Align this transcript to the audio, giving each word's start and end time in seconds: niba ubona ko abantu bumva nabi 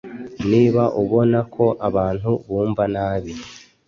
niba 0.51 0.83
ubona 1.01 1.39
ko 1.55 1.65
abantu 1.87 2.29
bumva 2.47 2.83
nabi 2.93 3.33